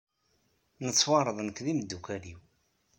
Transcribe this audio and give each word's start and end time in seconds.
Nettweɛṛeḍ 0.85 1.37
nekk 1.41 1.59
d 1.65 1.67
yimddukal-iw. 1.69 2.39